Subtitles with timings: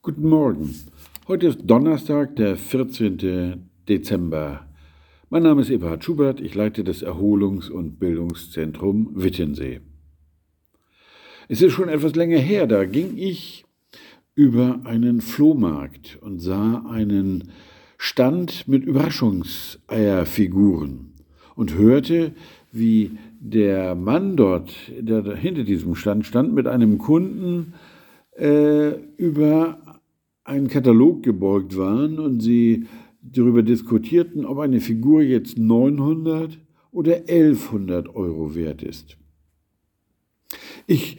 [0.00, 0.72] Guten Morgen.
[1.26, 3.68] Heute ist Donnerstag, der 14.
[3.88, 4.68] Dezember.
[5.28, 6.40] Mein Name ist Eberhard Schubert.
[6.40, 9.80] Ich leite das Erholungs- und Bildungszentrum Wittensee.
[11.48, 13.64] Es ist schon etwas länger her, da ging ich
[14.36, 17.50] über einen Flohmarkt und sah einen
[17.96, 21.14] Stand mit Überraschungseierfiguren
[21.56, 22.36] und hörte,
[22.70, 27.74] wie der Mann dort, der hinter diesem Stand stand, mit einem Kunden
[28.38, 29.78] äh, über
[30.48, 32.86] einen Katalog gebeugt waren und sie
[33.20, 36.58] darüber diskutierten, ob eine Figur jetzt 900
[36.90, 39.18] oder 1100 Euro wert ist.
[40.86, 41.18] Ich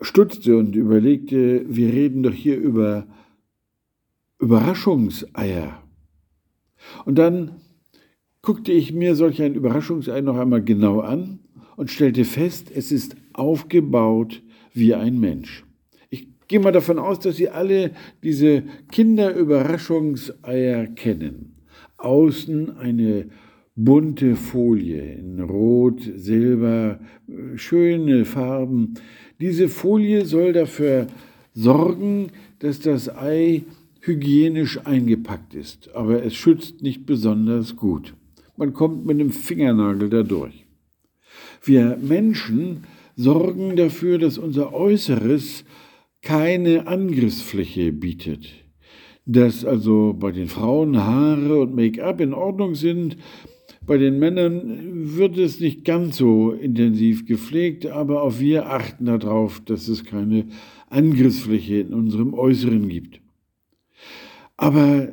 [0.00, 3.08] stutzte und überlegte, wir reden doch hier über
[4.38, 5.82] Überraschungseier.
[7.04, 7.56] Und dann
[8.42, 11.40] guckte ich mir solch ein Überraschungsei noch einmal genau an
[11.76, 14.40] und stellte fest, es ist aufgebaut
[14.72, 15.64] wie ein Mensch
[16.50, 17.92] gehe mal davon aus, dass Sie alle
[18.24, 21.54] diese Kinderüberraschungseier kennen.
[21.96, 23.26] Außen eine
[23.76, 26.98] bunte Folie in Rot, Silber,
[27.54, 28.94] schöne Farben.
[29.40, 31.06] Diese Folie soll dafür
[31.54, 33.62] sorgen, dass das Ei
[34.00, 38.14] hygienisch eingepackt ist, aber es schützt nicht besonders gut.
[38.56, 40.66] Man kommt mit dem Fingernagel dadurch.
[41.62, 42.82] Wir Menschen
[43.14, 45.64] sorgen dafür, dass unser Äußeres
[46.22, 48.46] keine Angriffsfläche bietet.
[49.26, 53.16] Dass also bei den Frauen Haare und Make-up in Ordnung sind,
[53.86, 59.60] bei den Männern wird es nicht ganz so intensiv gepflegt, aber auch wir achten darauf,
[59.64, 60.46] dass es keine
[60.88, 63.20] Angriffsfläche in unserem Äußeren gibt.
[64.56, 65.08] Aber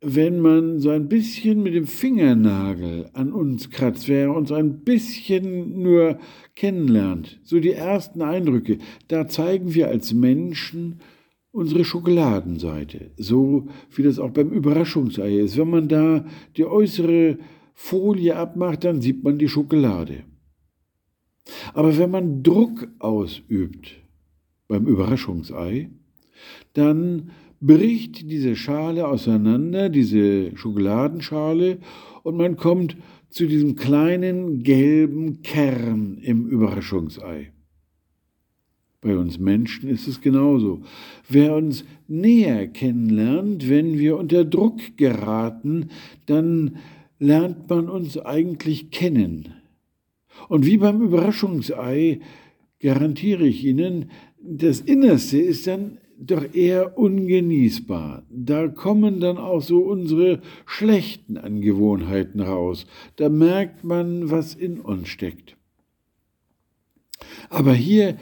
[0.00, 5.82] wenn man so ein bisschen mit dem Fingernagel an uns kratzt, wer uns ein bisschen
[5.82, 6.18] nur
[6.54, 11.00] kennenlernt, so die ersten Eindrücke, da zeigen wir als Menschen
[11.50, 15.56] unsere Schokoladenseite, so wie das auch beim Überraschungsei ist.
[15.56, 17.38] Wenn man da die äußere
[17.72, 20.24] Folie abmacht, dann sieht man die Schokolade.
[21.72, 23.96] Aber wenn man Druck ausübt
[24.68, 25.90] beim Überraschungsei,
[26.74, 27.30] dann
[27.60, 31.78] bricht diese Schale auseinander, diese Schokoladenschale,
[32.22, 32.96] und man kommt
[33.30, 37.52] zu diesem kleinen gelben Kern im Überraschungsei.
[39.00, 40.82] Bei uns Menschen ist es genauso.
[41.28, 45.90] Wer uns näher kennenlernt, wenn wir unter Druck geraten,
[46.26, 46.78] dann
[47.18, 49.54] lernt man uns eigentlich kennen.
[50.48, 52.20] Und wie beim Überraschungsei
[52.80, 54.10] garantiere ich Ihnen,
[54.42, 58.24] das Innerste ist dann doch eher ungenießbar.
[58.30, 62.86] Da kommen dann auch so unsere schlechten Angewohnheiten raus.
[63.16, 65.56] Da merkt man, was in uns steckt.
[67.48, 68.16] Aber hier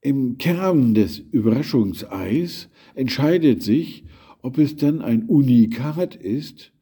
[0.00, 4.04] im Kern des Überraschungseis entscheidet sich,
[4.42, 6.72] ob es dann ein Unikat ist,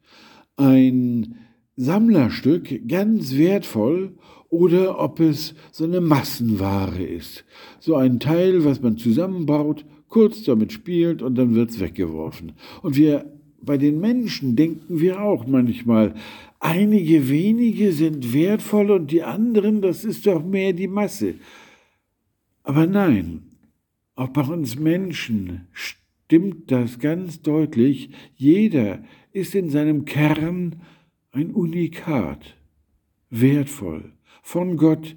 [0.55, 1.35] ein
[1.75, 4.15] Sammlerstück, ganz wertvoll,
[4.49, 7.45] oder ob es so eine Massenware ist.
[7.79, 12.53] So ein Teil, was man zusammenbaut kurz damit spielt und dann wird's weggeworfen.
[12.81, 13.31] Und wir
[13.61, 16.15] bei den Menschen denken wir auch manchmal,
[16.59, 21.35] einige wenige sind wertvoll und die anderen, das ist doch mehr die Masse.
[22.63, 23.43] Aber nein,
[24.15, 28.09] auch bei uns Menschen stimmt das ganz deutlich.
[28.35, 30.81] Jeder ist in seinem Kern
[31.31, 32.55] ein Unikat,
[33.29, 35.15] wertvoll, von Gott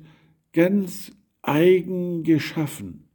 [0.53, 3.09] ganz eigen geschaffen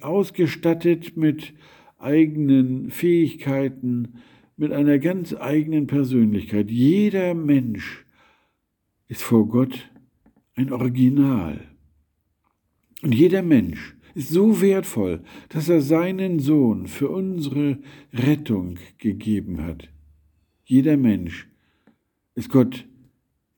[0.00, 1.54] ausgestattet mit
[1.98, 4.14] eigenen Fähigkeiten,
[4.56, 6.70] mit einer ganz eigenen Persönlichkeit.
[6.70, 8.04] Jeder Mensch
[9.08, 9.90] ist vor Gott
[10.54, 11.60] ein Original.
[13.02, 17.78] Und jeder Mensch ist so wertvoll, dass er seinen Sohn für unsere
[18.12, 19.88] Rettung gegeben hat.
[20.64, 21.48] Jeder Mensch
[22.34, 22.86] ist Gott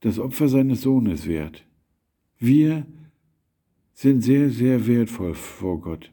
[0.01, 1.67] das Opfer seines Sohnes wert.
[2.39, 2.87] Wir
[3.97, 6.13] sind sehr, sehr wertvoll vor Gott.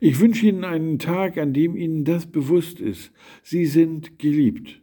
[0.00, 3.12] Ich wünsche Ihnen einen Tag, an dem Ihnen das bewusst ist.
[3.44, 4.82] Sie sind geliebt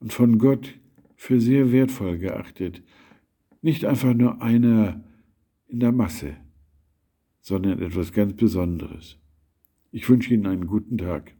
[0.00, 0.74] und von Gott
[1.14, 2.82] für sehr wertvoll geachtet.
[3.60, 5.04] Nicht einfach nur einer
[5.68, 6.34] in der Masse,
[7.42, 9.18] sondern etwas ganz Besonderes.
[9.90, 11.34] Ich wünsche Ihnen einen guten Tag.